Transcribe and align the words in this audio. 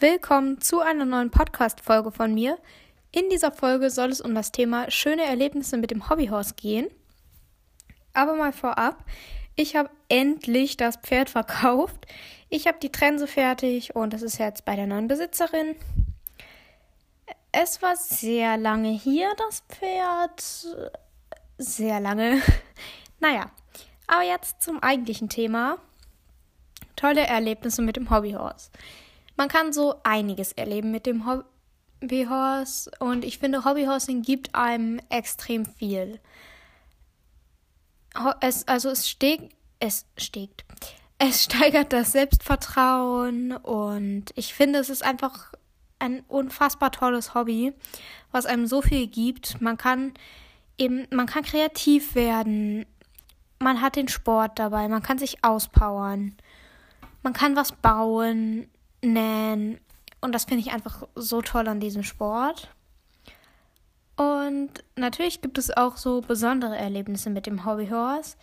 Willkommen 0.00 0.60
zu 0.60 0.78
einer 0.78 1.04
neuen 1.04 1.32
Podcast-Folge 1.32 2.12
von 2.12 2.32
mir. 2.32 2.56
In 3.10 3.28
dieser 3.30 3.50
Folge 3.50 3.90
soll 3.90 4.10
es 4.10 4.20
um 4.20 4.32
das 4.32 4.52
Thema 4.52 4.88
schöne 4.92 5.24
Erlebnisse 5.24 5.76
mit 5.76 5.90
dem 5.90 6.08
Hobbyhorse 6.08 6.54
gehen. 6.54 6.86
Aber 8.12 8.34
mal 8.34 8.52
vorab, 8.52 9.04
ich 9.56 9.74
habe 9.74 9.90
endlich 10.08 10.76
das 10.76 10.98
Pferd 10.98 11.30
verkauft. 11.30 12.06
Ich 12.48 12.68
habe 12.68 12.78
die 12.80 12.92
Trense 12.92 13.26
fertig 13.26 13.96
und 13.96 14.14
es 14.14 14.22
ist 14.22 14.38
jetzt 14.38 14.64
bei 14.64 14.76
der 14.76 14.86
neuen 14.86 15.08
Besitzerin. 15.08 15.74
Es 17.50 17.82
war 17.82 17.96
sehr 17.96 18.56
lange 18.56 18.90
hier, 18.90 19.32
das 19.36 19.64
Pferd. 19.68 20.44
Sehr 21.58 21.98
lange. 21.98 22.40
naja, 23.18 23.50
aber 24.06 24.22
jetzt 24.22 24.62
zum 24.62 24.80
eigentlichen 24.80 25.28
Thema. 25.28 25.78
Tolle 26.94 27.26
Erlebnisse 27.26 27.82
mit 27.82 27.96
dem 27.96 28.10
Hobbyhorse. 28.10 28.70
Man 29.38 29.48
kann 29.48 29.72
so 29.72 29.94
einiges 30.02 30.50
erleben 30.50 30.90
mit 30.90 31.06
dem 31.06 31.24
Hobbyhorse 31.24 32.90
und 32.98 33.24
ich 33.24 33.38
finde, 33.38 33.64
Hobbyhorsing 33.64 34.22
gibt 34.22 34.56
einem 34.56 35.00
extrem 35.10 35.64
viel. 35.64 36.18
Es, 38.40 38.66
also 38.66 38.90
es 38.90 39.08
steckt, 39.08 39.54
es 39.78 40.06
steckt. 40.16 40.64
Es 41.18 41.44
steigert 41.44 41.92
das 41.92 42.10
Selbstvertrauen 42.10 43.52
und 43.52 44.24
ich 44.34 44.54
finde, 44.54 44.80
es 44.80 44.90
ist 44.90 45.04
einfach 45.04 45.52
ein 46.00 46.24
unfassbar 46.26 46.90
tolles 46.90 47.34
Hobby, 47.34 47.72
was 48.32 48.44
einem 48.44 48.66
so 48.66 48.82
viel 48.82 49.06
gibt. 49.06 49.60
Man 49.60 49.76
kann 49.76 50.14
eben, 50.78 51.06
man 51.10 51.26
kann 51.26 51.44
kreativ 51.44 52.16
werden. 52.16 52.86
Man 53.60 53.80
hat 53.82 53.94
den 53.94 54.08
Sport 54.08 54.58
dabei, 54.58 54.88
man 54.88 55.04
kann 55.04 55.18
sich 55.18 55.44
auspowern. 55.44 56.34
Man 57.22 57.32
kann 57.34 57.54
was 57.54 57.70
bauen, 57.70 58.68
nähen. 59.02 59.80
Und 60.20 60.34
das 60.34 60.44
finde 60.44 60.62
ich 60.62 60.72
einfach 60.72 61.06
so 61.14 61.42
toll 61.42 61.68
an 61.68 61.80
diesem 61.80 62.02
Sport. 62.02 62.70
Und 64.16 64.70
natürlich 64.96 65.42
gibt 65.42 65.58
es 65.58 65.76
auch 65.76 65.96
so 65.96 66.20
besondere 66.20 66.76
Erlebnisse 66.76 67.30
mit 67.30 67.46
dem 67.46 67.64
Hobbyhorse, 67.64 68.36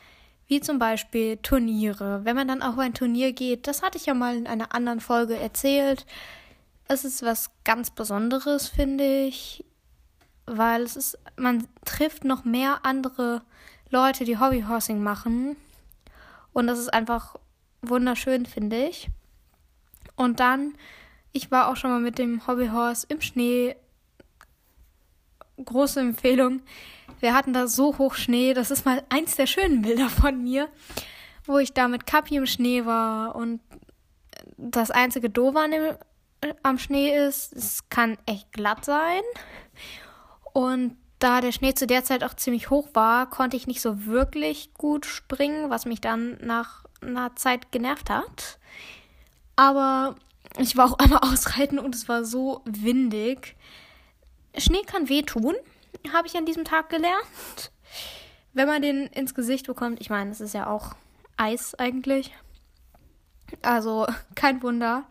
wie 0.47 0.61
zum 0.61 0.79
Beispiel 0.79 1.37
Turniere. 1.37 2.23
Wenn 2.23 2.37
man 2.37 2.47
dann 2.47 2.61
auch 2.61 2.77
ein 2.77 2.93
Turnier 2.93 3.33
geht, 3.33 3.67
das 3.67 3.81
hatte 3.81 3.97
ich 3.97 4.05
ja 4.05 4.13
mal 4.13 4.37
in 4.37 4.47
einer 4.47 4.73
anderen 4.73 5.01
Folge 5.01 5.35
erzählt. 5.37 6.05
Es 6.87 7.03
ist 7.03 7.23
was 7.23 7.51
ganz 7.65 7.91
Besonderes, 7.91 8.69
finde 8.69 9.25
ich, 9.25 9.65
weil 10.45 10.83
es 10.83 10.95
ist, 10.95 11.19
man 11.35 11.67
trifft 11.83 12.23
noch 12.23 12.45
mehr 12.45 12.85
andere 12.85 13.41
Leute, 13.89 14.23
die 14.23 14.39
Hobbyhorsing 14.39 15.03
machen. 15.03 15.57
Und 16.53 16.67
das 16.67 16.79
ist 16.79 16.93
einfach 16.93 17.35
wunderschön, 17.81 18.45
finde 18.45 18.87
ich. 18.87 19.09
Und 20.15 20.39
dann, 20.39 20.75
ich 21.31 21.51
war 21.51 21.69
auch 21.69 21.75
schon 21.75 21.91
mal 21.91 21.99
mit 21.99 22.17
dem 22.17 22.45
Hobbyhorse 22.47 23.07
im 23.09 23.21
Schnee. 23.21 23.75
Große 25.63 25.99
Empfehlung. 25.99 26.61
Wir 27.19 27.33
hatten 27.33 27.53
da 27.53 27.67
so 27.67 27.97
hoch 27.97 28.15
Schnee. 28.15 28.53
Das 28.53 28.71
ist 28.71 28.85
mal 28.85 29.03
eins 29.09 29.35
der 29.35 29.47
schönen 29.47 29.81
Bilder 29.81 30.09
von 30.09 30.43
mir, 30.43 30.69
wo 31.45 31.57
ich 31.57 31.73
da 31.73 31.87
mit 31.87 32.05
Kapi 32.05 32.35
im 32.37 32.45
Schnee 32.45 32.85
war. 32.85 33.35
Und 33.35 33.61
das 34.57 34.91
einzige 34.91 35.29
Doof 35.29 35.55
an 35.55 35.71
dem, 35.71 35.95
am 36.63 36.77
Schnee 36.77 37.15
ist, 37.15 37.53
es 37.53 37.89
kann 37.89 38.17
echt 38.25 38.51
glatt 38.51 38.85
sein. 38.85 39.21
Und 40.53 40.97
da 41.19 41.41
der 41.41 41.51
Schnee 41.51 41.73
zu 41.73 41.87
der 41.87 42.03
Zeit 42.03 42.23
auch 42.23 42.33
ziemlich 42.33 42.69
hoch 42.69 42.89
war, 42.93 43.29
konnte 43.29 43.57
ich 43.57 43.67
nicht 43.67 43.81
so 43.81 44.05
wirklich 44.05 44.73
gut 44.73 45.05
springen, 45.05 45.69
was 45.69 45.85
mich 45.85 46.01
dann 46.01 46.37
nach 46.41 46.85
einer 47.01 47.35
Zeit 47.35 47.71
genervt 47.71 48.09
hat. 48.09 48.59
Aber 49.55 50.15
ich 50.57 50.75
war 50.77 50.85
auch 50.91 50.99
einmal 50.99 51.19
ausreiten 51.23 51.79
und 51.79 51.95
es 51.95 52.07
war 52.07 52.25
so 52.25 52.61
windig. 52.65 53.55
Schnee 54.57 54.83
kann 54.85 55.09
wehtun, 55.09 55.55
habe 56.13 56.27
ich 56.27 56.35
an 56.37 56.45
diesem 56.45 56.65
Tag 56.65 56.89
gelernt. 56.89 57.71
Wenn 58.53 58.67
man 58.67 58.81
den 58.81 59.07
ins 59.07 59.33
Gesicht 59.33 59.67
bekommt, 59.67 59.99
ich 59.99 60.09
meine, 60.09 60.31
es 60.31 60.39
ist 60.39 60.53
ja 60.53 60.67
auch 60.67 60.95
Eis 61.37 61.75
eigentlich. 61.75 62.33
Also 63.61 64.07
kein 64.35 64.61
Wunder. 64.63 65.03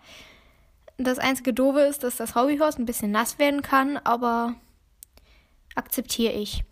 Das 0.96 1.18
einzige 1.18 1.52
Doofe 1.52 1.80
ist, 1.80 2.04
dass 2.04 2.16
das 2.16 2.34
Hobbyhorse 2.34 2.80
ein 2.80 2.86
bisschen 2.86 3.10
nass 3.10 3.38
werden 3.38 3.62
kann, 3.62 3.98
aber 3.98 4.54
akzeptiere 5.74 6.32
ich. 6.32 6.64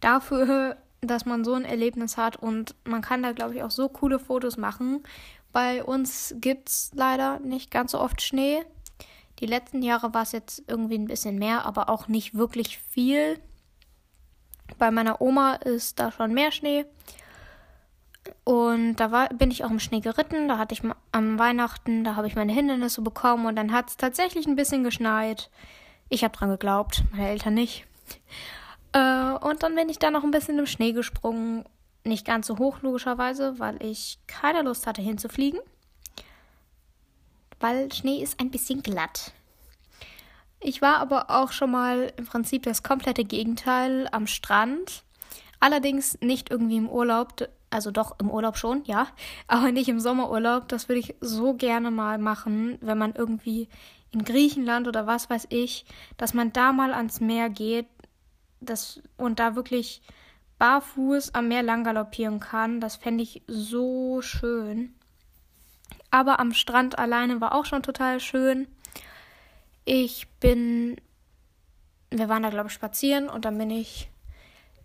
Dafür, 0.00 0.76
dass 1.00 1.24
man 1.24 1.44
so 1.44 1.54
ein 1.54 1.64
Erlebnis 1.64 2.16
hat 2.16 2.36
und 2.36 2.74
man 2.84 3.02
kann 3.02 3.22
da, 3.22 3.32
glaube 3.32 3.54
ich, 3.54 3.62
auch 3.62 3.70
so 3.70 3.88
coole 3.88 4.18
Fotos 4.18 4.56
machen. 4.56 5.02
Bei 5.58 5.82
uns 5.82 6.36
gibt 6.38 6.68
es 6.68 6.92
leider 6.94 7.40
nicht 7.40 7.72
ganz 7.72 7.90
so 7.90 8.00
oft 8.00 8.22
Schnee. 8.22 8.64
Die 9.40 9.46
letzten 9.46 9.82
Jahre 9.82 10.14
war 10.14 10.22
es 10.22 10.30
jetzt 10.30 10.62
irgendwie 10.68 10.94
ein 10.94 11.08
bisschen 11.08 11.36
mehr, 11.36 11.64
aber 11.64 11.88
auch 11.88 12.06
nicht 12.06 12.36
wirklich 12.36 12.78
viel. 12.78 13.40
Bei 14.78 14.92
meiner 14.92 15.20
Oma 15.20 15.54
ist 15.54 15.98
da 15.98 16.12
schon 16.12 16.32
mehr 16.32 16.52
Schnee. 16.52 16.86
Und 18.44 18.98
da 18.98 19.10
war, 19.10 19.30
bin 19.30 19.50
ich 19.50 19.64
auch 19.64 19.70
im 19.72 19.80
Schnee 19.80 19.98
geritten. 19.98 20.46
Da 20.46 20.58
hatte 20.58 20.74
ich 20.74 20.82
am 21.10 21.38
Weihnachten, 21.40 22.04
da 22.04 22.14
habe 22.14 22.28
ich 22.28 22.36
meine 22.36 22.52
Hindernisse 22.52 23.02
bekommen 23.02 23.46
und 23.46 23.56
dann 23.56 23.72
hat 23.72 23.90
es 23.90 23.96
tatsächlich 23.96 24.46
ein 24.46 24.54
bisschen 24.54 24.84
geschneit. 24.84 25.50
Ich 26.08 26.22
habe 26.22 26.36
dran 26.36 26.50
geglaubt, 26.50 27.02
meine 27.10 27.30
Eltern 27.30 27.54
nicht. 27.54 27.84
Äh, 28.92 29.32
und 29.32 29.64
dann 29.64 29.74
bin 29.74 29.88
ich 29.88 29.98
da 29.98 30.12
noch 30.12 30.22
ein 30.22 30.30
bisschen 30.30 30.60
im 30.60 30.66
Schnee 30.66 30.92
gesprungen 30.92 31.64
nicht 32.08 32.26
ganz 32.26 32.46
so 32.46 32.58
hoch, 32.58 32.82
logischerweise, 32.82 33.58
weil 33.58 33.82
ich 33.82 34.18
keine 34.26 34.62
Lust 34.62 34.86
hatte 34.86 35.02
hinzufliegen. 35.02 35.60
Weil 37.60 37.92
Schnee 37.92 38.22
ist 38.22 38.40
ein 38.40 38.50
bisschen 38.50 38.82
glatt. 38.82 39.32
Ich 40.60 40.82
war 40.82 40.98
aber 40.98 41.30
auch 41.30 41.52
schon 41.52 41.70
mal 41.70 42.12
im 42.16 42.26
Prinzip 42.26 42.64
das 42.64 42.82
komplette 42.82 43.24
Gegenteil 43.24 44.08
am 44.10 44.26
Strand. 44.26 45.04
Allerdings 45.60 46.18
nicht 46.20 46.50
irgendwie 46.50 46.76
im 46.76 46.88
Urlaub, 46.88 47.48
also 47.70 47.90
doch 47.90 48.18
im 48.20 48.30
Urlaub 48.30 48.56
schon, 48.56 48.84
ja, 48.84 49.08
aber 49.46 49.72
nicht 49.72 49.88
im 49.88 50.00
Sommerurlaub. 50.00 50.68
Das 50.68 50.88
würde 50.88 51.00
ich 51.00 51.14
so 51.20 51.54
gerne 51.54 51.90
mal 51.90 52.18
machen, 52.18 52.78
wenn 52.80 52.98
man 52.98 53.14
irgendwie 53.14 53.68
in 54.10 54.24
Griechenland 54.24 54.88
oder 54.88 55.06
was 55.06 55.28
weiß 55.28 55.48
ich, 55.50 55.84
dass 56.16 56.32
man 56.34 56.52
da 56.52 56.72
mal 56.72 56.94
ans 56.94 57.20
Meer 57.20 57.50
geht 57.50 57.86
das, 58.60 59.00
und 59.16 59.38
da 59.38 59.54
wirklich 59.54 60.02
barfuß 60.58 61.34
am 61.34 61.48
Meer 61.48 61.62
lang 61.62 61.84
galoppieren 61.84 62.40
kann. 62.40 62.80
Das 62.80 62.96
fände 62.96 63.22
ich 63.22 63.42
so 63.46 64.20
schön. 64.22 64.94
Aber 66.10 66.40
am 66.40 66.52
Strand 66.52 66.98
alleine 66.98 67.40
war 67.40 67.54
auch 67.54 67.64
schon 67.64 67.82
total 67.82 68.20
schön. 68.20 68.66
Ich 69.84 70.28
bin, 70.40 71.00
wir 72.10 72.28
waren 72.28 72.42
da 72.42 72.50
glaube 72.50 72.68
ich 72.68 72.74
spazieren 72.74 73.28
und 73.28 73.44
dann 73.44 73.56
bin 73.58 73.70
ich 73.70 74.10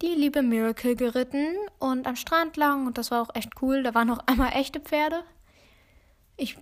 die 0.02 0.16
liebe 0.16 0.42
Miracle 0.42 0.96
geritten 0.96 1.56
und 1.80 2.08
am 2.08 2.16
Strand 2.16 2.58
lang 2.58 2.88
und 2.88 2.98
das 2.98 3.12
war 3.12 3.22
auch 3.22 3.36
echt 3.36 3.62
cool. 3.62 3.84
Da 3.84 3.94
waren 3.94 4.08
noch 4.08 4.26
einmal 4.28 4.52
echte 4.54 4.80
Pferde. 4.80 5.24
Ich 6.36 6.58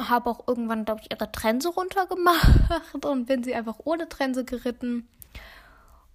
habe 0.00 0.30
auch 0.30 0.46
irgendwann, 0.46 0.84
glaube 0.84 1.02
ich, 1.02 1.10
ihre 1.10 1.30
Trense 1.30 1.68
runtergemacht 1.68 3.04
und 3.04 3.26
bin 3.26 3.42
sie 3.42 3.54
einfach 3.54 3.78
ohne 3.84 4.08
Trense 4.08 4.44
geritten. 4.44 5.08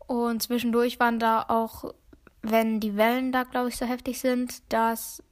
Und 0.07 0.41
zwischendurch 0.41 0.99
waren 0.99 1.19
da 1.19 1.45
auch 1.47 1.93
wenn 2.43 2.79
die 2.79 2.97
Wellen 2.97 3.31
da, 3.31 3.43
glaube 3.43 3.69
ich, 3.69 3.77
so 3.77 3.85
heftig 3.85 4.19
sind, 4.19 4.61
dass 4.71 5.23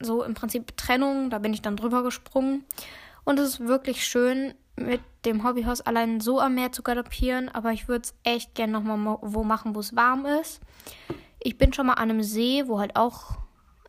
so 0.00 0.22
im 0.22 0.34
Prinzip 0.34 0.76
Trennung, 0.76 1.28
da 1.28 1.38
bin 1.38 1.52
ich 1.52 1.62
dann 1.62 1.76
drüber 1.76 2.02
gesprungen. 2.02 2.64
Und 3.24 3.38
es 3.38 3.50
ist 3.50 3.60
wirklich 3.60 4.04
schön, 4.04 4.54
mit 4.76 5.00
dem 5.24 5.44
Hobbyhaus 5.44 5.80
allein 5.80 6.20
so 6.20 6.40
am 6.40 6.54
Meer 6.54 6.72
zu 6.72 6.82
galoppieren, 6.82 7.48
aber 7.48 7.72
ich 7.72 7.88
würde 7.88 8.02
es 8.04 8.14
echt 8.24 8.54
gerne 8.54 8.72
nochmal 8.72 9.18
wo 9.20 9.44
machen, 9.44 9.74
wo 9.74 9.80
es 9.80 9.94
warm 9.94 10.24
ist. 10.24 10.60
Ich 11.40 11.58
bin 11.58 11.72
schon 11.72 11.86
mal 11.86 11.94
an 11.94 12.10
einem 12.10 12.22
See, 12.22 12.66
wo 12.66 12.78
halt 12.78 12.96
auch 12.96 13.38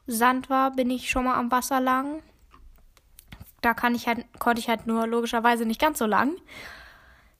Sand 0.05 0.49
war, 0.49 0.71
bin 0.71 0.89
ich 0.89 1.09
schon 1.09 1.23
mal 1.25 1.35
am 1.35 1.51
Wasser 1.51 1.79
lang. 1.79 2.21
Da 3.61 3.73
kann 3.73 3.95
ich 3.95 4.07
halt, 4.07 4.25
konnte 4.39 4.59
ich 4.59 4.67
halt 4.67 4.87
nur 4.87 5.07
logischerweise 5.07 5.65
nicht 5.65 5.79
ganz 5.79 5.99
so 5.99 6.05
lang. 6.05 6.35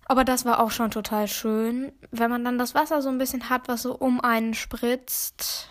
Aber 0.05 0.23
das 0.23 0.45
war 0.45 0.59
auch 0.59 0.71
schon 0.71 0.91
total 0.91 1.27
schön, 1.27 1.91
wenn 2.11 2.29
man 2.29 2.43
dann 2.43 2.57
das 2.57 2.75
Wasser 2.75 3.01
so 3.01 3.09
ein 3.09 3.17
bisschen 3.17 3.49
hat, 3.49 3.67
was 3.67 3.83
so 3.83 3.95
um 3.95 4.19
einen 4.21 4.53
spritzt. 4.53 5.69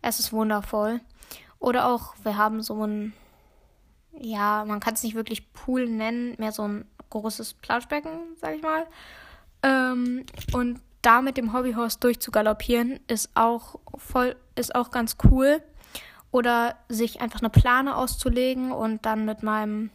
Es 0.00 0.20
ist 0.20 0.32
wundervoll. 0.32 1.00
Oder 1.58 1.88
auch, 1.88 2.14
wir 2.22 2.36
haben 2.36 2.62
so 2.62 2.86
ein, 2.86 3.12
ja, 4.12 4.64
man 4.66 4.80
kann 4.80 4.94
es 4.94 5.02
nicht 5.02 5.16
wirklich 5.16 5.52
Pool 5.52 5.88
nennen, 5.88 6.36
mehr 6.38 6.52
so 6.52 6.66
ein 6.66 6.84
großes 7.10 7.54
Planschbecken, 7.54 8.36
sag 8.36 8.54
ich 8.54 8.62
mal. 8.62 8.86
Ähm, 9.62 10.24
und 10.52 10.80
da 11.02 11.22
mit 11.22 11.36
dem 11.36 11.52
Hobbyhorse 11.52 11.98
durchzugaloppieren 12.00 13.00
ist 13.06 13.30
auch 13.34 13.80
voll, 13.96 14.36
ist 14.54 14.74
auch 14.74 14.90
ganz 14.90 15.16
cool. 15.24 15.62
Oder 16.30 16.76
sich 16.88 17.20
einfach 17.20 17.40
eine 17.40 17.50
Plane 17.50 17.96
auszulegen 17.96 18.72
und 18.72 19.06
dann 19.06 19.24
mit 19.24 19.42
meinem 19.42 19.90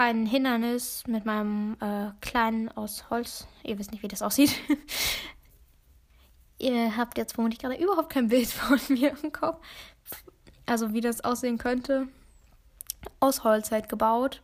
ein 0.00 0.24
Hindernis 0.24 1.04
mit 1.06 1.26
meinem 1.26 1.76
äh, 1.78 2.06
kleinen 2.22 2.70
aus 2.70 3.10
Holz. 3.10 3.46
Ihr 3.62 3.78
wisst 3.78 3.92
nicht, 3.92 4.02
wie 4.02 4.08
das 4.08 4.22
aussieht. 4.22 4.54
Ihr 6.58 6.96
habt 6.96 7.18
jetzt 7.18 7.34
vermutlich 7.34 7.60
gerade 7.60 7.74
überhaupt 7.76 8.10
kein 8.10 8.28
Bild 8.28 8.48
von 8.48 8.80
mir 8.88 9.14
im 9.22 9.30
Kopf. 9.30 9.62
Also 10.64 10.94
wie 10.94 11.02
das 11.02 11.22
aussehen 11.22 11.58
könnte. 11.58 12.08
Aus 13.20 13.44
Holz 13.44 13.72
halt 13.72 13.90
gebaut. 13.90 14.40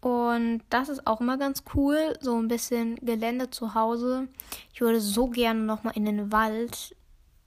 Und 0.00 0.62
das 0.70 0.88
ist 0.88 1.06
auch 1.06 1.20
immer 1.20 1.36
ganz 1.36 1.64
cool. 1.74 2.16
So 2.22 2.38
ein 2.38 2.48
bisschen 2.48 2.96
Gelände 2.96 3.50
zu 3.50 3.74
Hause. 3.74 4.26
Ich 4.72 4.80
würde 4.80 5.02
so 5.02 5.26
gerne 5.26 5.60
nochmal 5.60 5.96
in 5.96 6.06
den 6.06 6.32
Wald 6.32 6.96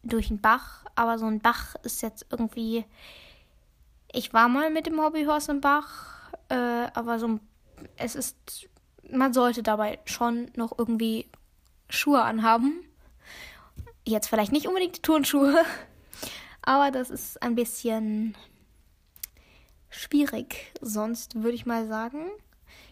durch 0.03 0.27
den 0.27 0.41
Bach. 0.41 0.85
Aber 0.93 1.17
so 1.17 1.25
ein 1.25 1.39
Bach 1.39 1.73
ist 1.81 2.03
jetzt 2.03 2.27
irgendwie. 2.29 2.85
Ich 4.11 4.31
war 4.31 4.47
mal 4.47 4.69
mit 4.69 4.85
dem 4.85 5.01
Hobbyhorse 5.01 5.53
im 5.53 5.61
Bach. 5.61 6.14
Äh, 6.55 6.89
aber 6.93 7.19
so 7.19 7.39
es 7.97 8.15
ist. 8.15 8.69
Man 9.09 9.33
sollte 9.33 9.61
dabei 9.61 9.99
schon 10.05 10.51
noch 10.55 10.77
irgendwie 10.77 11.29
Schuhe 11.89 12.23
anhaben. 12.23 12.79
Jetzt 14.05 14.27
vielleicht 14.27 14.51
nicht 14.51 14.67
unbedingt 14.67 14.97
die 14.97 15.01
Turnschuhe. 15.01 15.63
Aber 16.63 16.89
das 16.89 17.11
ist 17.11 17.43
ein 17.43 17.53
bisschen 17.53 18.35
schwierig. 19.89 20.73
Sonst 20.81 21.43
würde 21.43 21.53
ich 21.53 21.67
mal 21.67 21.87
sagen, 21.87 22.31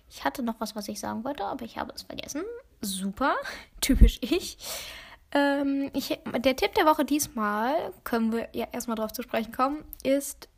ich 0.08 0.24
hatte 0.24 0.44
noch 0.44 0.60
was, 0.60 0.76
was 0.76 0.88
ich 0.88 1.00
sagen 1.00 1.24
wollte, 1.24 1.44
aber 1.44 1.66
ich 1.66 1.80
habe 1.80 1.92
es 1.96 2.04
vergessen. 2.04 2.44
Super, 2.82 3.34
typisch 3.82 4.20
ich. 4.22 4.60
Ähm, 5.32 5.90
ich. 5.94 6.20
Der 6.38 6.56
Tipp 6.56 6.76
der 6.76 6.86
Woche 6.86 7.04
diesmal, 7.04 7.92
können 8.04 8.32
wir 8.32 8.50
ja 8.54 8.68
erstmal 8.72 8.96
drauf 8.96 9.12
zu 9.12 9.24
sprechen 9.24 9.52
kommen, 9.52 9.84
ist, 10.04 10.50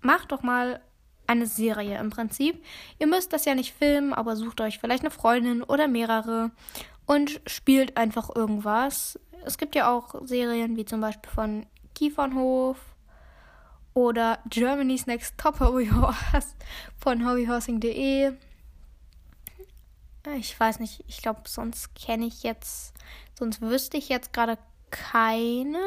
macht 0.00 0.30
doch 0.30 0.42
mal 0.42 0.80
eine 1.26 1.46
Serie 1.46 1.98
im 1.98 2.10
Prinzip. 2.10 2.62
Ihr 2.98 3.06
müsst 3.06 3.32
das 3.32 3.44
ja 3.44 3.54
nicht 3.54 3.74
filmen, 3.74 4.12
aber 4.12 4.36
sucht 4.36 4.60
euch 4.60 4.78
vielleicht 4.78 5.02
eine 5.02 5.10
Freundin 5.10 5.62
oder 5.62 5.88
mehrere 5.88 6.50
und 7.06 7.40
spielt 7.46 7.96
einfach 7.96 8.34
irgendwas. 8.34 9.18
Es 9.44 9.58
gibt 9.58 9.74
ja 9.74 9.90
auch 9.90 10.14
Serien 10.24 10.76
wie 10.76 10.84
zum 10.84 11.00
Beispiel 11.00 11.30
von 11.30 11.66
Kiefernhof 11.94 12.78
oder 13.94 14.38
Germany's 14.48 15.06
Next 15.06 15.38
Top 15.38 15.60
Hobbyhorse 15.60 16.54
von 16.98 17.26
hobbyhorsing.de. 17.26 18.32
Ich 20.36 20.58
weiß 20.58 20.80
nicht, 20.80 21.04
ich 21.06 21.18
glaube, 21.18 21.42
sonst 21.46 21.94
kenne 21.94 22.26
ich 22.26 22.42
jetzt, 22.42 22.94
sonst 23.38 23.60
wüsste 23.60 23.98
ich 23.98 24.08
jetzt 24.08 24.32
gerade 24.32 24.58
keine. 24.90 25.78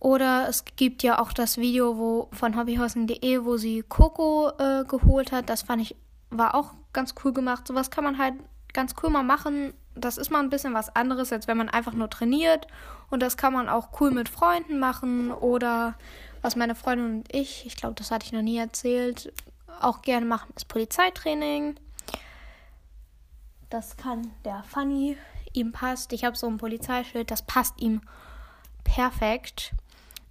Oder 0.00 0.48
es 0.48 0.64
gibt 0.64 1.02
ja 1.02 1.20
auch 1.20 1.32
das 1.32 1.56
Video 1.58 1.98
wo, 1.98 2.28
von 2.32 2.56
hobbyhorsing.de, 2.56 3.44
wo 3.44 3.56
sie 3.56 3.82
Coco 3.88 4.50
äh, 4.58 4.84
geholt 4.84 5.32
hat. 5.32 5.48
Das 5.48 5.62
fand 5.62 5.82
ich, 5.82 5.96
war 6.30 6.54
auch 6.54 6.74
ganz 6.92 7.14
cool 7.24 7.32
gemacht. 7.32 7.66
Sowas 7.66 7.90
kann 7.90 8.04
man 8.04 8.18
halt 8.18 8.34
ganz 8.72 8.94
cool 9.02 9.10
mal 9.10 9.24
machen. 9.24 9.74
Das 9.94 10.18
ist 10.18 10.30
mal 10.30 10.40
ein 10.40 10.50
bisschen 10.50 10.74
was 10.74 10.94
anderes, 10.94 11.32
als 11.32 11.48
wenn 11.48 11.56
man 11.56 11.68
einfach 11.68 11.94
nur 11.94 12.08
trainiert. 12.08 12.68
Und 13.10 13.22
das 13.22 13.36
kann 13.36 13.52
man 13.52 13.68
auch 13.68 14.00
cool 14.00 14.12
mit 14.12 14.28
Freunden 14.28 14.78
machen. 14.78 15.32
Oder 15.32 15.94
was 16.42 16.54
meine 16.54 16.76
Freundin 16.76 17.16
und 17.16 17.34
ich, 17.34 17.66
ich 17.66 17.76
glaube, 17.76 17.96
das 17.96 18.10
hatte 18.10 18.26
ich 18.26 18.32
noch 18.32 18.42
nie 18.42 18.58
erzählt, 18.58 19.32
auch 19.80 20.02
gerne 20.02 20.26
machen, 20.26 20.52
ist 20.56 20.68
Polizeitraining. 20.68 21.76
Das 23.70 23.96
kann 23.96 24.30
der 24.44 24.62
Funny 24.62 25.16
ihm 25.52 25.72
passt. 25.72 26.12
Ich 26.12 26.24
habe 26.24 26.36
so 26.36 26.46
ein 26.46 26.56
Polizeischild, 26.56 27.30
das 27.30 27.42
passt 27.42 27.80
ihm 27.80 28.00
perfekt. 28.84 29.72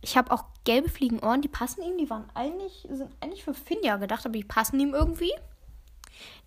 Ich 0.02 0.16
habe 0.16 0.32
auch 0.32 0.46
gelbe 0.64 0.90
Fliegenohren, 0.90 1.42
die 1.42 1.48
passen 1.48 1.82
ihm. 1.82 1.98
Die 1.98 2.10
waren 2.10 2.30
eigentlich, 2.34 2.88
sind 2.90 3.12
eigentlich 3.20 3.44
für 3.44 3.54
Finja 3.54 3.98
gedacht, 3.98 4.26
aber 4.26 4.34
die 4.34 4.44
passen 4.44 4.80
ihm 4.80 4.94
irgendwie. 4.94 5.34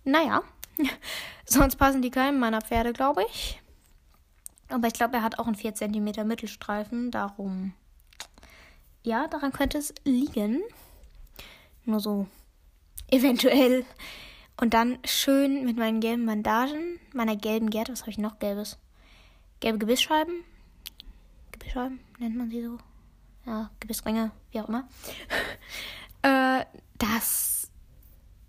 Naja, 0.05 0.43
Sonst 1.44 1.76
passen 1.76 2.02
die 2.02 2.11
keinem 2.11 2.38
meiner 2.38 2.61
Pferde, 2.61 2.93
glaube 2.93 3.25
ich. 3.31 3.61
Aber 4.69 4.87
ich 4.87 4.94
glaube, 4.94 5.17
er 5.17 5.23
hat 5.23 5.38
auch 5.38 5.47
einen 5.47 5.56
4 5.56 5.75
cm 5.75 6.26
Mittelstreifen. 6.26 7.11
Darum. 7.11 7.75
Ja, 9.02 9.26
daran 9.26 9.52
könnte 9.52 9.79
es 9.79 9.94
liegen. 10.05 10.62
Nur 11.85 12.00
so. 12.00 12.26
Eventuell. 13.11 13.85
Und 14.61 14.75
dann 14.75 14.99
schön 15.05 15.64
mit 15.64 15.76
meinen 15.76 16.00
gelben 16.00 16.26
Bandagen, 16.26 17.00
meiner 17.14 17.35
gelben 17.35 17.70
Gerte, 17.70 17.93
was 17.93 18.02
habe 18.02 18.11
ich 18.11 18.19
noch 18.19 18.38
gelbes? 18.38 18.79
Gelbe 19.61 19.79
Gebissscheiben. 19.79 20.44
Gebissscheiben 21.50 22.00
nennt 22.19 22.37
man 22.37 22.50
sie 22.50 22.62
so. 22.62 22.79
Ja, 23.50 23.69
Gebissringe, 23.81 24.31
wie 24.52 24.61
auch 24.61 24.69
immer. 24.69 24.87
äh, 26.23 26.64
das. 26.99 27.69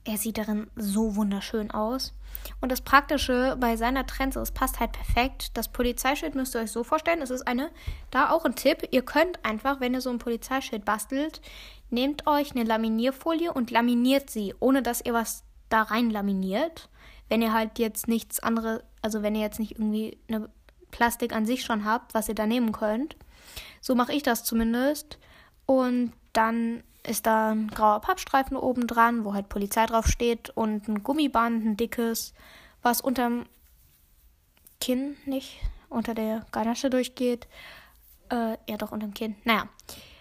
Er 0.03 0.17
sieht 0.17 0.37
darin 0.37 0.69
so 0.75 1.15
wunderschön 1.15 1.71
aus. 1.71 2.13
Und 2.59 2.71
das 2.71 2.81
Praktische 2.81 3.57
bei 3.59 3.77
seiner 3.77 4.05
Trense, 4.05 4.39
es 4.41 4.51
passt 4.51 4.79
halt 4.79 4.91
perfekt. 4.91 5.57
Das 5.57 5.69
Polizeischild 5.69 6.35
müsst 6.35 6.55
ihr 6.55 6.61
euch 6.61 6.71
so 6.71 6.83
vorstellen. 6.83 7.23
Es 7.23 7.31
ist 7.31 7.47
eine, 7.47 7.71
da 8.11 8.29
auch 8.29 8.45
ein 8.45 8.55
Tipp. 8.55 8.89
Ihr 8.91 9.01
könnt 9.01 9.43
einfach, 9.43 9.79
wenn 9.79 9.95
ihr 9.95 10.01
so 10.01 10.11
ein 10.11 10.19
Polizeischild 10.19 10.85
bastelt, 10.85 11.41
nehmt 11.89 12.27
euch 12.27 12.51
eine 12.51 12.63
Laminierfolie 12.63 13.51
und 13.51 13.71
laminiert 13.71 14.29
sie, 14.29 14.53
ohne 14.59 14.83
dass 14.83 15.03
ihr 15.03 15.13
was 15.13 15.43
da 15.69 15.81
rein 15.81 16.11
laminiert. 16.11 16.89
Wenn 17.27 17.41
ihr 17.41 17.53
halt 17.53 17.79
jetzt 17.79 18.07
nichts 18.07 18.39
anderes, 18.39 18.81
also 19.01 19.23
wenn 19.23 19.33
ihr 19.33 19.41
jetzt 19.41 19.59
nicht 19.59 19.71
irgendwie 19.71 20.19
eine 20.27 20.47
Plastik 20.91 21.33
an 21.33 21.47
sich 21.47 21.63
schon 21.63 21.85
habt, 21.85 22.13
was 22.13 22.29
ihr 22.29 22.35
da 22.35 22.45
nehmen 22.45 22.71
könnt. 22.71 23.15
So 23.81 23.95
mache 23.95 24.13
ich 24.13 24.23
das 24.23 24.43
zumindest. 24.43 25.17
Und 25.65 26.13
dann 26.33 26.83
ist 27.05 27.25
da 27.25 27.51
ein 27.51 27.67
grauer 27.67 27.99
Pappstreifen 28.01 28.55
oben 28.55 28.87
dran, 28.87 29.25
wo 29.25 29.33
halt 29.33 29.49
Polizei 29.49 29.85
drauf 29.85 30.07
steht 30.07 30.51
und 30.51 30.87
ein 30.87 31.03
Gummiband, 31.03 31.65
ein 31.65 31.77
dickes, 31.77 32.33
was 32.81 33.01
unterm 33.01 33.45
Kinn 34.79 35.17
nicht 35.25 35.59
unter 35.89 36.13
der 36.13 36.45
Garnasche 36.51 36.89
durchgeht. 36.89 37.47
Äh, 38.29 38.57
ja, 38.69 38.77
doch 38.77 38.91
unterm 38.91 39.13
Kinn. 39.13 39.35
Naja, 39.43 39.67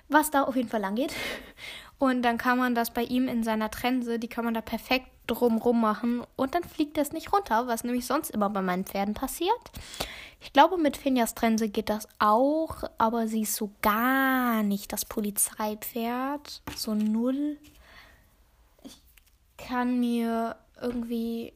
was 0.08 0.30
da 0.30 0.42
auf 0.42 0.56
jeden 0.56 0.68
Fall 0.68 0.80
lang 0.80 0.96
geht. 0.96 1.14
Und 1.98 2.22
dann 2.22 2.38
kann 2.38 2.56
man 2.56 2.74
das 2.74 2.92
bei 2.92 3.02
ihm 3.02 3.28
in 3.28 3.44
seiner 3.44 3.70
Trense, 3.70 4.18
die 4.18 4.28
kann 4.28 4.44
man 4.44 4.54
da 4.54 4.62
perfekt 4.62 5.10
drumrum 5.26 5.80
machen 5.80 6.22
und 6.36 6.54
dann 6.54 6.64
fliegt 6.64 6.96
das 6.96 7.12
nicht 7.12 7.32
runter, 7.32 7.66
was 7.66 7.84
nämlich 7.84 8.06
sonst 8.06 8.30
immer 8.30 8.50
bei 8.50 8.62
meinen 8.62 8.84
Pferden 8.84 9.14
passiert. 9.14 9.70
Ich 10.40 10.52
glaube, 10.52 10.78
mit 10.78 10.96
Finjas 10.96 11.34
Trense 11.34 11.68
geht 11.68 11.90
das 11.90 12.08
auch, 12.18 12.82
aber 12.96 13.28
sie 13.28 13.42
ist 13.42 13.54
so 13.54 13.70
gar 13.82 14.62
nicht 14.62 14.92
das 14.92 15.04
Polizeipferd. 15.04 16.62
So 16.74 16.94
null. 16.94 17.58
Ich 18.82 19.02
kann 19.58 20.00
mir 20.00 20.56
irgendwie. 20.80 21.52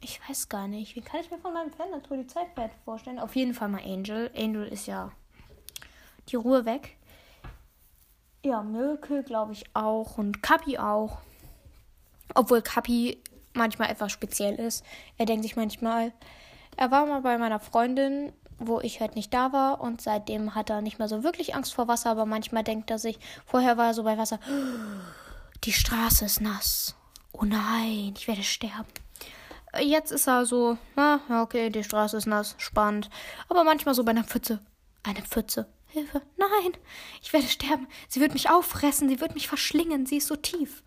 Ich 0.00 0.20
weiß 0.26 0.48
gar 0.48 0.66
nicht. 0.68 0.96
Wie 0.96 1.02
kann 1.02 1.20
ich 1.20 1.30
mir 1.30 1.38
von 1.38 1.52
meinem 1.52 1.70
Pferd 1.70 1.92
das 1.92 2.02
Polizeipferd 2.02 2.72
vorstellen? 2.84 3.18
Auf 3.18 3.36
jeden 3.36 3.54
Fall 3.54 3.68
mal 3.68 3.82
Angel. 3.84 4.30
Angel 4.34 4.66
ist 4.66 4.86
ja 4.86 5.12
die 6.28 6.36
Ruhe 6.36 6.64
weg. 6.64 6.96
Ja, 8.44 8.62
Milke 8.62 9.22
glaube 9.22 9.52
ich 9.52 9.64
auch 9.74 10.18
und 10.18 10.42
Kapi 10.42 10.78
auch. 10.78 11.18
Obwohl 12.34 12.62
Kapi 12.62 13.22
manchmal 13.54 13.90
etwas 13.90 14.12
speziell 14.12 14.54
ist. 14.56 14.84
Er 15.18 15.26
denkt 15.26 15.42
sich 15.42 15.56
manchmal, 15.56 16.12
er 16.76 16.90
war 16.90 17.06
mal 17.06 17.20
bei 17.20 17.38
meiner 17.38 17.60
Freundin, 17.60 18.32
wo 18.58 18.80
ich 18.80 19.00
halt 19.00 19.16
nicht 19.16 19.34
da 19.34 19.52
war 19.52 19.80
und 19.80 20.00
seitdem 20.00 20.54
hat 20.54 20.70
er 20.70 20.82
nicht 20.82 20.98
mehr 20.98 21.08
so 21.08 21.22
wirklich 21.22 21.54
Angst 21.54 21.74
vor 21.74 21.88
Wasser, 21.88 22.10
aber 22.10 22.26
manchmal 22.26 22.64
denkt 22.64 22.90
er 22.90 22.98
sich, 22.98 23.18
vorher 23.44 23.76
war 23.76 23.88
er 23.88 23.94
so 23.94 24.04
bei 24.04 24.16
Wasser, 24.16 24.38
die 25.64 25.72
Straße 25.72 26.24
ist 26.24 26.40
nass. 26.40 26.94
Oh 27.32 27.44
nein, 27.44 28.14
ich 28.16 28.28
werde 28.28 28.42
sterben. 28.42 28.88
Jetzt 29.80 30.12
ist 30.12 30.28
er 30.28 30.44
so, 30.44 30.76
na, 30.96 31.20
okay, 31.42 31.70
die 31.70 31.82
Straße 31.82 32.16
ist 32.16 32.26
nass, 32.26 32.54
spannend. 32.58 33.08
Aber 33.48 33.64
manchmal 33.64 33.94
so 33.94 34.04
bei 34.04 34.10
einer 34.10 34.24
Pfütze. 34.24 34.60
Eine 35.02 35.22
Pfütze. 35.22 35.66
Hilfe. 35.86 36.22
Nein, 36.36 36.72
ich 37.22 37.32
werde 37.32 37.46
sterben. 37.48 37.86
Sie 38.08 38.20
wird 38.20 38.34
mich 38.34 38.50
auffressen, 38.50 39.08
sie 39.08 39.20
wird 39.20 39.34
mich 39.34 39.48
verschlingen, 39.48 40.06
sie 40.06 40.18
ist 40.18 40.28
so 40.28 40.36
tief. 40.36 40.82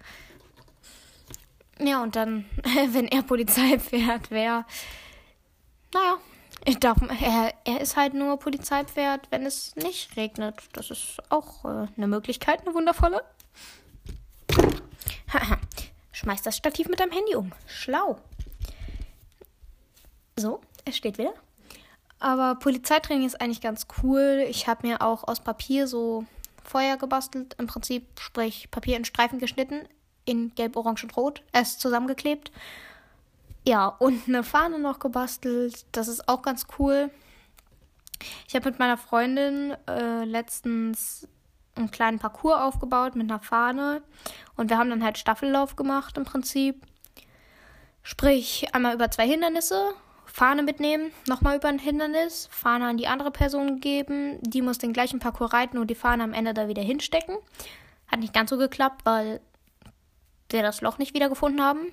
Ja, 1.79 2.01
und 2.01 2.15
dann, 2.15 2.45
wenn 2.91 3.07
er 3.07 3.23
Polizeipferd 3.23 4.31
wäre, 4.31 4.65
naja, 5.93 6.17
ich 6.65 6.79
darf, 6.79 6.97
er, 7.21 7.53
er 7.63 7.81
ist 7.81 7.95
halt 7.95 8.13
nur 8.13 8.37
Polizeipferd, 8.37 9.27
wenn 9.29 9.45
es 9.45 9.75
nicht 9.75 10.17
regnet. 10.17 10.55
Das 10.73 10.89
ist 10.89 11.19
auch 11.29 11.63
äh, 11.65 11.87
eine 11.95 12.07
Möglichkeit, 12.07 12.61
eine 12.61 12.73
wundervolle. 12.73 13.23
Schmeiß 16.11 16.41
das 16.41 16.57
Stativ 16.57 16.87
mit 16.87 16.99
deinem 16.99 17.11
Handy 17.11 17.35
um. 17.35 17.51
Schlau. 17.67 18.17
So, 20.37 20.61
es 20.85 20.97
steht 20.97 21.17
wieder. 21.17 21.33
Aber 22.19 22.55
Polizeitraining 22.55 23.27
ist 23.27 23.39
eigentlich 23.39 23.61
ganz 23.61 23.85
cool. 24.01 24.45
Ich 24.49 24.67
habe 24.67 24.87
mir 24.87 25.01
auch 25.01 25.27
aus 25.27 25.41
Papier 25.41 25.87
so 25.87 26.25
Feuer 26.63 26.97
gebastelt. 26.97 27.55
Im 27.59 27.67
Prinzip, 27.67 28.19
sprich, 28.19 28.71
Papier 28.71 28.97
in 28.97 29.05
Streifen 29.05 29.39
geschnitten, 29.39 29.87
in 30.25 30.53
Gelb, 30.55 30.75
Orange 30.75 31.03
und 31.03 31.15
Rot, 31.15 31.43
erst 31.53 31.81
zusammengeklebt 31.81 32.51
ja, 33.67 33.87
und 33.87 34.27
eine 34.27 34.43
Fahne 34.43 34.79
noch 34.79 34.99
gebastelt. 34.99 35.85
Das 35.91 36.07
ist 36.07 36.29
auch 36.29 36.41
ganz 36.41 36.67
cool. 36.77 37.09
Ich 38.47 38.55
habe 38.55 38.69
mit 38.69 38.79
meiner 38.79 38.97
Freundin 38.97 39.75
äh, 39.87 40.23
letztens 40.23 41.27
einen 41.75 41.91
kleinen 41.91 42.19
Parcours 42.19 42.61
aufgebaut 42.61 43.15
mit 43.15 43.29
einer 43.29 43.39
Fahne. 43.39 44.01
Und 44.55 44.69
wir 44.69 44.77
haben 44.77 44.89
dann 44.89 45.03
halt 45.03 45.17
Staffellauf 45.17 45.75
gemacht 45.75 46.17
im 46.17 46.25
Prinzip. 46.25 46.81
Sprich, 48.03 48.67
einmal 48.73 48.93
über 48.93 49.09
zwei 49.09 49.27
Hindernisse, 49.27 49.93
Fahne 50.25 50.61
mitnehmen, 50.61 51.11
nochmal 51.27 51.57
über 51.57 51.67
ein 51.67 51.79
Hindernis, 51.79 52.47
Fahne 52.51 52.85
an 52.85 52.97
die 52.97 53.07
andere 53.07 53.31
Person 53.31 53.79
geben. 53.79 54.39
Die 54.43 54.61
muss 54.61 54.77
den 54.77 54.93
gleichen 54.93 55.19
Parcours 55.19 55.53
reiten 55.53 55.79
und 55.79 55.87
die 55.87 55.95
Fahne 55.95 56.23
am 56.23 56.33
Ende 56.33 56.53
da 56.53 56.67
wieder 56.67 56.83
hinstecken. 56.83 57.35
Hat 58.07 58.19
nicht 58.19 58.33
ganz 58.33 58.51
so 58.51 58.57
geklappt, 58.57 59.01
weil 59.05 59.41
wir 60.49 60.61
das 60.61 60.81
Loch 60.81 60.97
nicht 60.97 61.13
wiedergefunden 61.13 61.63
haben 61.63 61.91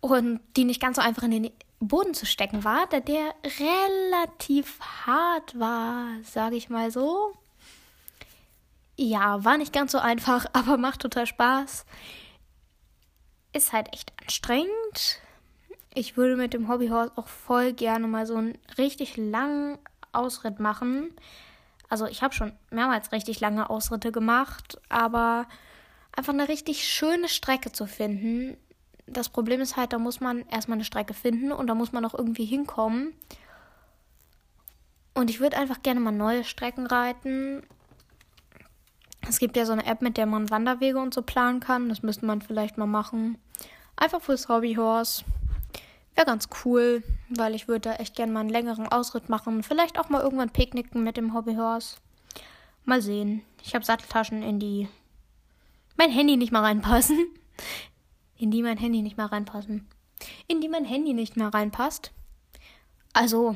und 0.00 0.40
die 0.56 0.64
nicht 0.64 0.80
ganz 0.80 0.96
so 0.96 1.02
einfach 1.02 1.22
in 1.24 1.30
den 1.30 1.50
Boden 1.80 2.14
zu 2.14 2.26
stecken 2.26 2.64
war, 2.64 2.86
da 2.88 3.00
der 3.00 3.34
relativ 3.58 4.78
hart 5.06 5.58
war, 5.58 6.08
sage 6.22 6.56
ich 6.56 6.68
mal 6.68 6.90
so. 6.90 7.32
Ja, 8.96 9.44
war 9.44 9.56
nicht 9.56 9.72
ganz 9.72 9.92
so 9.92 9.98
einfach, 9.98 10.46
aber 10.52 10.76
macht 10.76 11.00
total 11.00 11.26
Spaß. 11.26 11.86
Ist 13.52 13.72
halt 13.72 13.92
echt 13.94 14.12
anstrengend. 14.22 15.20
Ich 15.94 16.16
würde 16.16 16.36
mit 16.36 16.52
dem 16.52 16.68
Hobbyhorse 16.68 17.12
auch 17.16 17.26
voll 17.26 17.72
gerne 17.72 18.06
mal 18.06 18.26
so 18.26 18.36
einen 18.36 18.58
richtig 18.78 19.16
langen 19.16 19.78
Ausritt 20.12 20.60
machen. 20.60 21.12
Also 21.88 22.06
ich 22.06 22.22
habe 22.22 22.34
schon 22.34 22.52
mehrmals 22.70 23.10
richtig 23.10 23.40
lange 23.40 23.70
Ausritte 23.70 24.12
gemacht, 24.12 24.78
aber 24.88 25.46
einfach 26.12 26.32
eine 26.32 26.48
richtig 26.48 26.84
schöne 26.88 27.28
Strecke 27.28 27.72
zu 27.72 27.86
finden. 27.86 28.56
Das 29.06 29.28
Problem 29.28 29.60
ist 29.60 29.76
halt, 29.76 29.92
da 29.92 29.98
muss 29.98 30.20
man 30.20 30.46
erstmal 30.48 30.76
eine 30.76 30.84
Strecke 30.84 31.14
finden 31.14 31.52
und 31.52 31.66
da 31.66 31.74
muss 31.74 31.92
man 31.92 32.04
auch 32.04 32.14
irgendwie 32.14 32.44
hinkommen. 32.44 33.14
Und 35.14 35.30
ich 35.30 35.40
würde 35.40 35.56
einfach 35.56 35.82
gerne 35.82 36.00
mal 36.00 36.12
neue 36.12 36.44
Strecken 36.44 36.86
reiten. 36.86 37.62
Es 39.28 39.38
gibt 39.38 39.56
ja 39.56 39.66
so 39.66 39.72
eine 39.72 39.86
App, 39.86 40.02
mit 40.02 40.16
der 40.16 40.26
man 40.26 40.50
Wanderwege 40.50 40.98
und 40.98 41.12
so 41.12 41.22
planen 41.22 41.60
kann. 41.60 41.88
Das 41.88 42.02
müsste 42.02 42.26
man 42.26 42.40
vielleicht 42.40 42.78
mal 42.78 42.86
machen. 42.86 43.38
Einfach 43.96 44.22
fürs 44.22 44.48
Hobbyhorse. 44.48 45.24
Wäre 46.14 46.26
ganz 46.26 46.48
cool, 46.64 47.02
weil 47.28 47.54
ich 47.54 47.68
würde 47.68 47.90
da 47.90 47.94
echt 47.96 48.16
gerne 48.16 48.32
mal 48.32 48.40
einen 48.40 48.48
längeren 48.48 48.88
Ausritt 48.88 49.28
machen. 49.28 49.62
Vielleicht 49.62 49.98
auch 49.98 50.08
mal 50.08 50.22
irgendwann 50.22 50.50
picknicken 50.50 51.02
mit 51.02 51.16
dem 51.16 51.34
Hobbyhorse. 51.34 51.96
Mal 52.84 53.02
sehen. 53.02 53.42
Ich 53.62 53.74
habe 53.74 53.84
Satteltaschen, 53.84 54.42
in 54.42 54.58
die 54.58 54.88
mein 56.00 56.10
Handy 56.10 56.38
nicht 56.38 56.50
mal 56.50 56.62
reinpassen. 56.62 57.28
In 58.38 58.50
die 58.50 58.62
mein 58.62 58.78
Handy 58.78 59.02
nicht 59.02 59.18
mal 59.18 59.26
reinpassen. 59.26 59.86
In 60.46 60.62
die 60.62 60.68
mein 60.70 60.86
Handy 60.86 61.12
nicht 61.12 61.36
mehr 61.36 61.52
reinpasst. 61.52 62.10
Also, 63.12 63.54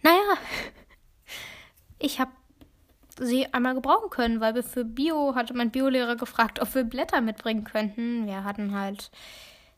naja, 0.00 0.16
ich 1.98 2.20
habe 2.20 2.30
sie 3.18 3.52
einmal 3.52 3.74
gebrauchen 3.74 4.08
können, 4.08 4.40
weil 4.40 4.54
wir 4.54 4.62
für 4.62 4.86
Bio 4.86 5.34
hatte 5.34 5.52
mein 5.52 5.70
Biolehrer 5.70 6.16
gefragt, 6.16 6.58
ob 6.58 6.74
wir 6.74 6.84
Blätter 6.84 7.20
mitbringen 7.20 7.64
könnten. 7.64 8.26
Wir 8.26 8.42
hatten 8.42 8.74
halt 8.74 9.10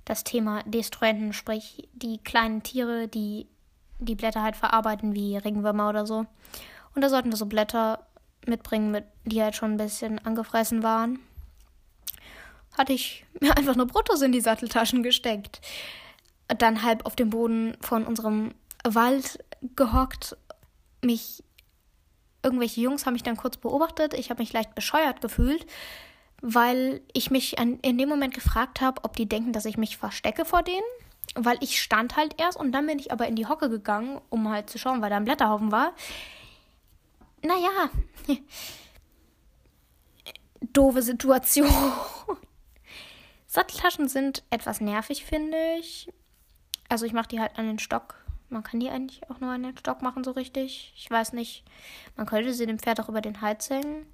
das 0.04 0.22
Thema 0.22 0.62
Destruenten, 0.62 1.32
sprich 1.32 1.88
die 1.92 2.18
kleinen 2.18 2.62
Tiere, 2.62 3.08
die 3.08 3.48
die 3.98 4.14
Blätter 4.14 4.42
halt 4.42 4.54
verarbeiten, 4.54 5.12
wie 5.12 5.36
Regenwürmer 5.36 5.88
oder 5.88 6.06
so. 6.06 6.26
Und 6.94 7.02
da 7.02 7.08
sollten 7.08 7.32
wir 7.32 7.36
so 7.36 7.46
Blätter 7.46 8.06
mitbringen, 8.48 8.90
mit, 8.90 9.04
die 9.24 9.42
halt 9.42 9.56
schon 9.56 9.72
ein 9.72 9.76
bisschen 9.76 10.18
angefressen 10.24 10.82
waren. 10.82 11.18
Hatte 12.76 12.92
ich 12.92 13.24
mir 13.40 13.56
einfach 13.56 13.76
nur 13.76 13.86
Bruttos 13.86 14.22
in 14.22 14.32
die 14.32 14.40
Satteltaschen 14.40 15.02
gesteckt. 15.02 15.60
Dann 16.48 16.82
halb 16.82 17.06
auf 17.06 17.16
dem 17.16 17.30
Boden 17.30 17.76
von 17.80 18.06
unserem 18.06 18.54
Wald 18.84 19.42
gehockt. 19.76 20.36
Mich. 21.02 21.42
Irgendwelche 22.42 22.82
Jungs 22.82 23.06
haben 23.06 23.14
mich 23.14 23.22
dann 23.22 23.38
kurz 23.38 23.56
beobachtet. 23.56 24.12
Ich 24.12 24.28
habe 24.28 24.42
mich 24.42 24.52
leicht 24.52 24.74
bescheuert 24.74 25.22
gefühlt 25.22 25.64
weil 26.46 27.00
ich 27.14 27.30
mich 27.30 27.58
an, 27.58 27.78
in 27.80 27.96
dem 27.96 28.10
Moment 28.10 28.34
gefragt 28.34 28.82
habe, 28.82 29.02
ob 29.02 29.16
die 29.16 29.26
denken, 29.26 29.54
dass 29.54 29.64
ich 29.64 29.78
mich 29.78 29.96
verstecke 29.96 30.44
vor 30.44 30.62
denen. 30.62 30.84
Weil 31.34 31.56
ich 31.60 31.80
stand 31.80 32.16
halt 32.16 32.38
erst 32.38 32.58
und 32.58 32.72
dann 32.72 32.86
bin 32.86 32.98
ich 32.98 33.10
aber 33.10 33.26
in 33.26 33.34
die 33.34 33.46
Hocke 33.46 33.70
gegangen, 33.70 34.20
um 34.28 34.50
halt 34.50 34.68
zu 34.68 34.76
schauen, 34.76 35.00
weil 35.00 35.08
da 35.08 35.16
ein 35.16 35.24
Blätterhaufen 35.24 35.72
war. 35.72 35.94
Naja, 37.44 37.90
doofe 40.72 41.02
Situation. 41.02 41.70
Satteltaschen 43.46 44.08
sind 44.08 44.42
etwas 44.48 44.80
nervig, 44.80 45.26
finde 45.26 45.58
ich. 45.78 46.10
Also 46.88 47.04
ich 47.04 47.12
mache 47.12 47.28
die 47.28 47.40
halt 47.40 47.58
an 47.58 47.66
den 47.66 47.78
Stock. 47.78 48.24
Man 48.48 48.62
kann 48.62 48.80
die 48.80 48.88
eigentlich 48.88 49.28
auch 49.28 49.40
nur 49.40 49.50
an 49.50 49.62
den 49.62 49.76
Stock 49.76 50.00
machen, 50.00 50.24
so 50.24 50.30
richtig. 50.30 50.94
Ich 50.96 51.10
weiß 51.10 51.34
nicht. 51.34 51.64
Man 52.16 52.24
könnte 52.24 52.54
sie 52.54 52.64
dem 52.64 52.78
Pferd 52.78 52.98
auch 53.00 53.10
über 53.10 53.20
den 53.20 53.42
Hals 53.42 53.68
hängen. 53.68 54.06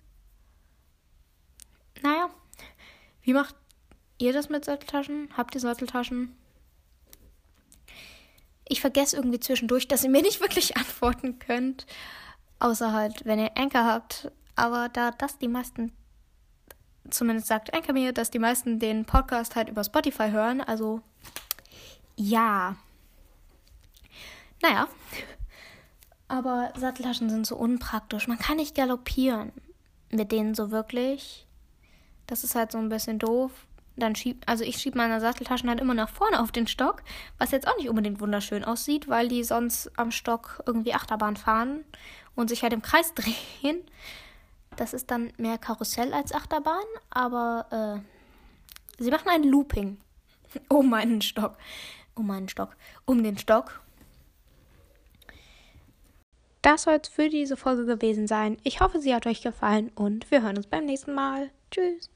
Naja, 2.02 2.30
wie 3.22 3.32
macht 3.32 3.54
ihr 4.18 4.32
das 4.32 4.48
mit 4.48 4.64
Satteltaschen? 4.64 5.28
Habt 5.36 5.54
ihr 5.54 5.60
Satteltaschen? 5.60 6.36
Ich 8.68 8.80
vergesse 8.80 9.16
irgendwie 9.16 9.40
zwischendurch, 9.40 9.86
dass 9.86 10.02
ihr 10.02 10.10
mir 10.10 10.22
nicht 10.22 10.40
wirklich 10.40 10.76
antworten 10.76 11.38
könnt. 11.38 11.86
Außer 12.60 12.92
halt, 12.92 13.24
wenn 13.24 13.40
ihr 13.40 13.56
Anker 13.56 13.84
habt. 13.84 14.30
Aber 14.54 14.88
da 14.88 15.10
das 15.10 15.38
die 15.38 15.48
meisten, 15.48 15.92
zumindest 17.08 17.48
sagt 17.48 17.74
Anker 17.74 17.92
mir, 17.92 18.12
dass 18.12 18.30
die 18.30 18.38
meisten 18.38 18.78
den 18.78 19.04
Podcast 19.04 19.56
halt 19.56 19.68
über 19.68 19.82
Spotify 19.82 20.30
hören, 20.30 20.60
also 20.60 21.00
ja. 22.16 22.76
Naja. 24.62 24.88
Aber 26.28 26.72
Satteltaschen 26.76 27.30
sind 27.30 27.46
so 27.46 27.56
unpraktisch. 27.56 28.28
Man 28.28 28.38
kann 28.38 28.56
nicht 28.56 28.76
galoppieren 28.76 29.52
mit 30.10 30.30
denen 30.30 30.54
so 30.54 30.70
wirklich. 30.70 31.46
Das 32.26 32.44
ist 32.44 32.54
halt 32.54 32.72
so 32.72 32.78
ein 32.78 32.88
bisschen 32.88 33.18
doof. 33.18 33.50
Dann 34.00 34.16
schieb, 34.16 34.42
also 34.46 34.64
ich 34.64 34.76
schiebe 34.78 34.98
meine 34.98 35.20
Satteltaschen 35.20 35.68
halt 35.68 35.80
immer 35.80 35.94
nach 35.94 36.08
vorne 36.08 36.40
auf 36.40 36.50
den 36.50 36.66
Stock, 36.66 37.02
was 37.38 37.50
jetzt 37.50 37.68
auch 37.68 37.76
nicht 37.76 37.88
unbedingt 37.88 38.20
wunderschön 38.20 38.64
aussieht, 38.64 39.08
weil 39.08 39.28
die 39.28 39.44
sonst 39.44 39.92
am 39.96 40.10
Stock 40.10 40.62
irgendwie 40.66 40.94
Achterbahn 40.94 41.36
fahren 41.36 41.84
und 42.34 42.48
sich 42.48 42.62
halt 42.62 42.72
im 42.72 42.82
Kreis 42.82 43.14
drehen. 43.14 43.82
Das 44.76 44.94
ist 44.94 45.10
dann 45.10 45.32
mehr 45.36 45.58
Karussell 45.58 46.12
als 46.12 46.32
Achterbahn, 46.32 46.84
aber 47.10 48.02
äh, 48.98 49.02
sie 49.02 49.10
machen 49.10 49.28
ein 49.28 49.44
Looping 49.44 49.98
um 50.68 50.90
meinen 50.90 51.20
Stock. 51.20 51.56
Um 52.14 52.26
meinen 52.26 52.48
Stock. 52.48 52.76
Um 53.04 53.22
den 53.22 53.38
Stock. 53.38 53.80
Das 56.62 56.82
soll 56.82 57.00
es 57.02 57.08
für 57.08 57.28
diese 57.28 57.56
Folge 57.56 57.86
gewesen 57.86 58.26
sein. 58.26 58.58
Ich 58.64 58.80
hoffe, 58.80 59.00
sie 59.00 59.14
hat 59.14 59.26
euch 59.26 59.42
gefallen 59.42 59.90
und 59.94 60.30
wir 60.30 60.42
hören 60.42 60.56
uns 60.56 60.66
beim 60.66 60.84
nächsten 60.84 61.14
Mal. 61.14 61.50
Tschüss. 61.70 62.10